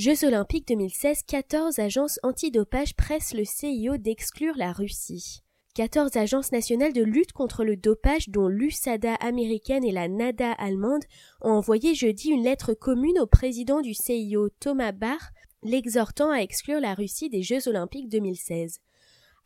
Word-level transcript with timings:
Jeux 0.00 0.24
olympiques 0.24 0.66
2016, 0.66 1.24
14 1.26 1.78
agences 1.78 2.18
antidopage 2.22 2.96
pressent 2.96 3.34
le 3.34 3.44
CIO 3.44 3.98
d'exclure 3.98 4.54
la 4.56 4.72
Russie. 4.72 5.42
14 5.74 6.16
agences 6.16 6.52
nationales 6.52 6.94
de 6.94 7.02
lutte 7.02 7.32
contre 7.32 7.64
le 7.64 7.76
dopage, 7.76 8.30
dont 8.30 8.48
l'USADA 8.48 9.12
américaine 9.16 9.84
et 9.84 9.92
la 9.92 10.08
NADA 10.08 10.52
allemande, 10.52 11.04
ont 11.42 11.50
envoyé 11.50 11.94
jeudi 11.94 12.30
une 12.30 12.44
lettre 12.44 12.72
commune 12.72 13.18
au 13.18 13.26
président 13.26 13.82
du 13.82 13.92
CIO 13.92 14.48
Thomas 14.48 14.92
Bach, 14.92 15.20
l'exhortant 15.62 16.30
à 16.30 16.38
exclure 16.38 16.80
la 16.80 16.94
Russie 16.94 17.28
des 17.28 17.42
Jeux 17.42 17.68
olympiques 17.68 18.08
2016. 18.08 18.80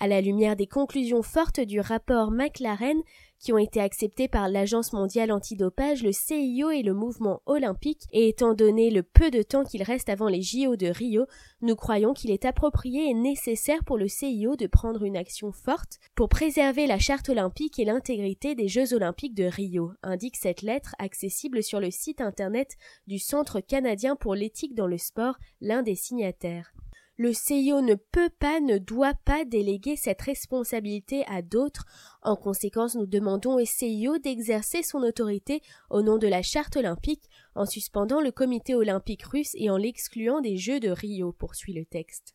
À 0.01 0.09
la 0.09 0.21
lumière 0.21 0.57
des 0.57 0.67
conclusions 0.67 1.23
fortes 1.23 1.61
du 1.61 1.81
rapport 1.81 2.31
McLaren 2.31 3.01
qui 3.39 3.53
ont 3.53 3.59
été 3.59 3.81
acceptés 3.81 4.27
par 4.27 4.49
l'Agence 4.49 4.93
mondiale 4.93 5.31
antidopage, 5.31 6.03
le 6.03 6.13
CIO 6.13 6.71
et 6.71 6.83
le 6.83 6.95
mouvement 6.95 7.43
olympique, 7.45 8.05
et 8.11 8.29
étant 8.29 8.55
donné 8.55 8.91
le 8.91 9.03
peu 9.03 9.31
de 9.31 9.43
temps 9.43 9.65
qu'il 9.65 9.83
reste 9.83 10.09
avant 10.09 10.29
les 10.29 10.41
JO 10.41 10.77
de 10.77 10.87
Rio, 10.87 11.27
nous 11.61 11.77
croyons 11.77 12.15
qu'il 12.15 12.31
est 12.31 12.47
approprié 12.47 13.11
et 13.11 13.15
nécessaire 13.15 13.85
pour 13.85 13.99
le 13.99 14.09
CIO 14.09 14.57
de 14.57 14.67
prendre 14.67 15.05
une 15.05 15.17
action 15.17 15.53
forte 15.53 15.99
pour 16.15 16.31
préserver 16.31 16.87
la 16.87 16.99
charte 16.99 17.29
olympique 17.29 17.79
et 17.79 17.85
l'intégrité 17.85 18.55
des 18.55 18.69
Jeux 18.69 18.95
olympiques 18.95 19.35
de 19.35 19.45
Rio, 19.45 19.93
indique 20.03 20.37
cette 20.37 20.63
lettre 20.63 20.95
accessible 20.99 21.63
sur 21.63 21.81
le 21.81 21.91
site 21.91 22.21
internet 22.23 22.77
du 23.07 23.19
Centre 23.19 23.61
canadien 23.61 24.17
pour 24.17 24.35
l'éthique 24.35 24.75
dans 24.75 24.87
le 24.87 24.99
sport, 24.99 25.37
l'un 25.61 25.83
des 25.83 25.97
signataires. 25.97 26.73
Le 27.17 27.33
CIO 27.33 27.81
ne 27.81 27.95
peut 27.95 28.31
pas, 28.41 28.59
ne 28.59 28.79
doit 28.79 29.15
pas 29.25 29.45
déléguer 29.45 29.95
cette 29.95 30.23
responsabilité 30.23 31.25
à 31.29 31.43
d'autres. 31.43 31.87
En 32.23 32.35
conséquence, 32.35 32.97
nous 32.97 33.07
demandons 33.07 33.55
au 33.55 33.65
CIO 33.65 34.19
d'exercer 34.19 34.83
son 34.83 34.99
autorité 34.99 35.63
au 35.91 36.03
nom 36.03 36.19
de 36.19 36.27
la 36.27 36.43
charte 36.43 36.77
olympique 36.77 37.31
en 37.55 37.67
suspendant 37.67 38.21
le 38.21 38.33
comité 38.33 38.75
olympique 38.75 39.23
russe 39.23 39.53
et 39.55 39.71
en 39.71 39.77
l'excluant 39.77 40.41
des 40.41 40.57
Jeux 40.57 40.81
de 40.81 40.91
Rio, 40.91 41.33
poursuit 41.33 41.73
le 41.73 41.85
texte. 41.85 42.35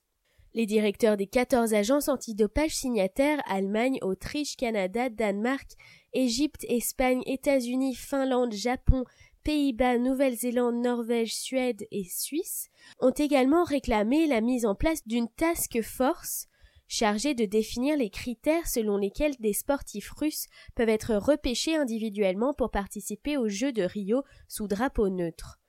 Les 0.56 0.66
directeurs 0.66 1.16
des 1.16 1.28
14 1.28 1.74
agences 1.74 2.10
antidopage 2.10 2.76
signataires 2.76 3.42
Allemagne, 3.46 4.00
Autriche, 4.02 4.56
Canada, 4.58 5.10
Danemark, 5.10 5.68
Égypte, 6.14 6.66
Espagne, 6.68 7.22
États-Unis, 7.28 7.94
Finlande, 7.94 8.54
Japon, 8.54 9.04
Pays-Bas, 9.44 10.00
Nouvelle-Zélande, 10.00 10.82
Norvège, 10.82 11.36
Suède 11.36 11.86
et 11.92 12.04
Suisse 12.04 12.70
ont 13.00 13.12
également 13.12 13.64
réclamé 13.64 14.26
la 14.26 14.42
mise 14.42 14.66
en 14.66 14.76
place 14.76 15.06
d'une 15.08 15.30
task 15.30 15.82
force 15.82 16.48
chargée 16.88 17.36
de 17.36 17.46
définir 17.46 17.96
les 17.96 18.10
critères 18.10 18.68
selon 18.68 18.98
lesquels 18.98 19.36
des 19.40 19.54
sportifs 19.54 20.10
russes 20.12 20.48
peuvent 20.76 20.90
être 20.90 21.16
repêchés 21.16 21.76
individuellement 21.76 22.56
pour 22.56 22.72
participer 22.72 23.38
aux 23.38 23.48
Jeux 23.48 23.72
de 23.72 23.84
Rio 23.84 24.24
sous 24.48 24.68
drapeau 24.68 25.10
neutre. 25.10 25.60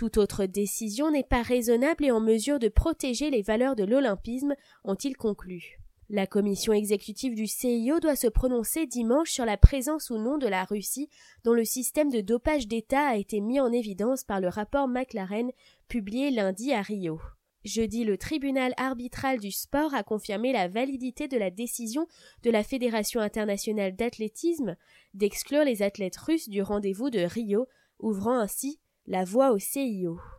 Toute 0.00 0.16
autre 0.16 0.46
décision 0.46 1.10
n'est 1.10 1.22
pas 1.22 1.42
raisonnable 1.42 2.06
et 2.06 2.10
en 2.10 2.20
mesure 2.20 2.58
de 2.58 2.68
protéger 2.68 3.28
les 3.28 3.42
valeurs 3.42 3.76
de 3.76 3.84
l'olympisme, 3.84 4.54
ont-ils 4.82 5.14
conclu. 5.14 5.78
La 6.08 6.26
commission 6.26 6.72
exécutive 6.72 7.34
du 7.34 7.46
CIO 7.46 8.00
doit 8.00 8.16
se 8.16 8.26
prononcer 8.26 8.86
dimanche 8.86 9.30
sur 9.30 9.44
la 9.44 9.58
présence 9.58 10.08
ou 10.08 10.16
non 10.16 10.38
de 10.38 10.46
la 10.46 10.64
Russie, 10.64 11.10
dont 11.44 11.52
le 11.52 11.66
système 11.66 12.08
de 12.08 12.22
dopage 12.22 12.66
d'État 12.66 13.08
a 13.08 13.16
été 13.16 13.42
mis 13.42 13.60
en 13.60 13.70
évidence 13.72 14.24
par 14.24 14.40
le 14.40 14.48
rapport 14.48 14.88
McLaren 14.88 15.50
publié 15.86 16.30
lundi 16.30 16.72
à 16.72 16.80
Rio. 16.80 17.20
Jeudi, 17.66 18.04
le 18.04 18.16
tribunal 18.16 18.72
arbitral 18.78 19.38
du 19.38 19.50
sport 19.50 19.92
a 19.92 20.02
confirmé 20.02 20.54
la 20.54 20.66
validité 20.66 21.28
de 21.28 21.36
la 21.36 21.50
décision 21.50 22.06
de 22.42 22.50
la 22.50 22.64
Fédération 22.64 23.20
internationale 23.20 23.94
d'athlétisme 23.94 24.76
d'exclure 25.12 25.64
les 25.64 25.82
athlètes 25.82 26.16
russes 26.16 26.48
du 26.48 26.62
rendez-vous 26.62 27.10
de 27.10 27.20
Rio, 27.20 27.68
ouvrant 27.98 28.38
ainsi 28.38 28.79
la 29.06 29.24
voie 29.24 29.50
au 29.52 29.58
CIO. 29.58 30.20